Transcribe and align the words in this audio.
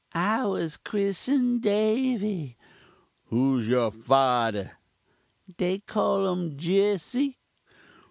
"'I 0.15 0.47
was 0.47 0.77
krissen'd 0.77 1.61
Davy.' 1.61 2.57
"'Who's 3.25 3.67
your 3.67 3.91
farder?' 3.91 4.79
"'They 5.57 5.77
call 5.85 6.25
um 6.25 6.57
Jesse.' 6.57 7.37